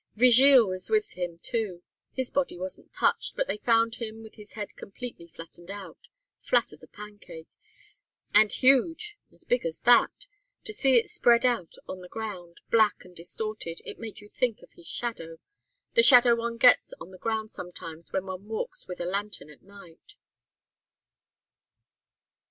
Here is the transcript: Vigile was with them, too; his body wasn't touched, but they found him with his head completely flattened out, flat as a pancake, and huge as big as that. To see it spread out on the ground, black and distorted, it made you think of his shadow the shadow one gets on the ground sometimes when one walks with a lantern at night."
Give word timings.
Vigile 0.15 0.67
was 0.67 0.89
with 0.89 1.13
them, 1.13 1.37
too; 1.43 1.83
his 2.11 2.31
body 2.31 2.57
wasn't 2.57 2.91
touched, 2.91 3.35
but 3.35 3.45
they 3.47 3.59
found 3.59 3.97
him 3.97 4.23
with 4.23 4.33
his 4.33 4.53
head 4.53 4.75
completely 4.75 5.27
flattened 5.27 5.69
out, 5.69 6.07
flat 6.41 6.73
as 6.73 6.81
a 6.81 6.87
pancake, 6.87 7.47
and 8.33 8.51
huge 8.51 9.15
as 9.31 9.43
big 9.43 9.63
as 9.63 9.81
that. 9.81 10.25
To 10.63 10.73
see 10.73 10.95
it 10.95 11.07
spread 11.11 11.45
out 11.45 11.75
on 11.87 11.99
the 12.01 12.09
ground, 12.09 12.61
black 12.71 13.05
and 13.05 13.15
distorted, 13.15 13.79
it 13.85 13.99
made 13.99 14.21
you 14.21 14.27
think 14.29 14.63
of 14.63 14.71
his 14.71 14.87
shadow 14.87 15.37
the 15.93 16.01
shadow 16.01 16.35
one 16.35 16.57
gets 16.57 16.95
on 16.99 17.11
the 17.11 17.19
ground 17.19 17.51
sometimes 17.51 18.11
when 18.11 18.25
one 18.25 18.47
walks 18.47 18.87
with 18.87 18.99
a 18.99 19.05
lantern 19.05 19.51
at 19.51 19.61
night." 19.61 20.15